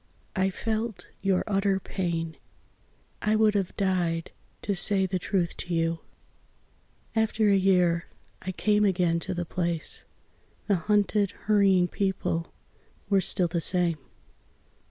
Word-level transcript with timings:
I 0.35 0.49
felt 0.49 1.05
your 1.21 1.43
utter 1.45 1.79
pain. 1.79 2.35
I 3.21 3.35
would 3.35 3.53
have 3.53 3.77
died 3.77 4.31
to 4.63 4.73
say 4.73 5.05
the 5.05 5.19
truth 5.19 5.55
to 5.57 5.75
you. 5.75 5.99
After 7.15 7.49
a 7.51 7.55
year 7.55 8.07
I 8.41 8.51
came 8.51 8.83
again 8.83 9.19
to 9.19 9.35
the 9.35 9.45
place 9.45 10.03
The 10.65 10.73
hunted 10.73 11.29
hurrying 11.45 11.87
people 11.87 12.51
were 13.11 13.21
still 13.21 13.47
the 13.47 13.61
same.... 13.61 13.99